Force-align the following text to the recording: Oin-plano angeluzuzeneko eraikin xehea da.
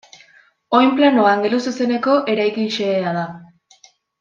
Oin-plano 0.77 1.25
angeluzuzeneko 1.33 2.17
eraikin 2.35 2.73
xehea 2.79 3.13
da. 3.21 3.29